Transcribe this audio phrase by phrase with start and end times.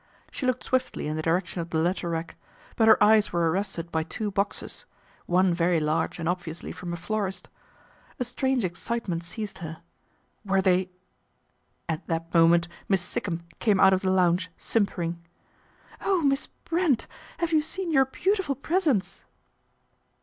[0.31, 2.35] She looked swiftly in the direction of the letter rack;
[2.75, 4.87] but her eyes were arrested by two boxes,
[5.27, 7.49] one very large and ob viously from a florist.
[8.19, 9.83] A strange excitement seized her.'
[10.43, 10.89] Were they?"
[11.87, 15.23] At that moment Miss Sikkum came out of the lounge simpering."
[16.01, 17.05] Oh, Miss Brent!
[17.37, 19.23] have you seen your beautiful presents